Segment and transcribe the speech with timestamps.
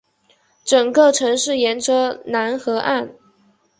[0.65, 3.07] 整个城市沿着楠河岸。